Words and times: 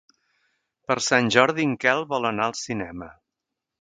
Per 0.87 0.95
Sant 1.07 1.29
Jordi 1.37 1.65
en 1.73 1.75
Quel 1.85 2.01
vol 2.15 2.27
anar 2.31 2.49
al 2.53 2.57
cinema. 2.63 3.11